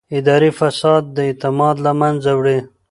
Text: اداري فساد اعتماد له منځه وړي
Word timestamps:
اداري 0.17 0.51
فساد 0.59 1.05
اعتماد 1.25 1.75
له 1.85 1.91
منځه 2.01 2.31
وړي 2.39 2.57